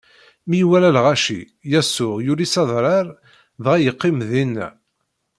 Mi 0.47 0.57
iwala 0.63 0.89
lɣaci, 0.95 1.39
Yasuɛ 1.71 2.15
yuli 2.25 2.47
s 2.53 2.55
adrar 2.61 3.07
dɣa 3.63 3.77
yeqqim 3.79 4.17
dinna. 4.29 4.67